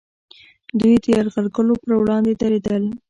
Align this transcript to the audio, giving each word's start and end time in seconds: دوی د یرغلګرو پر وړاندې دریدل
دوی 0.79 0.95
د 1.03 1.05
یرغلګرو 1.15 1.73
پر 1.81 1.91
وړاندې 1.97 2.31
دریدل 2.41 2.83